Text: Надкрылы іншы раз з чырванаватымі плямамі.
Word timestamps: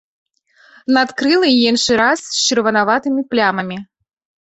Надкрылы 0.97 1.47
іншы 1.67 2.01
раз 2.03 2.19
з 2.35 2.43
чырванаватымі 2.47 3.21
плямамі. 3.33 3.83